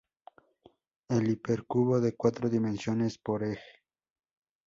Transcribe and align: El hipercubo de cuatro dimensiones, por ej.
El 1.09 1.29
hipercubo 1.29 2.01
de 2.01 2.15
cuatro 2.15 2.49
dimensiones, 2.49 3.19
por 3.19 3.43
ej. 3.43 3.59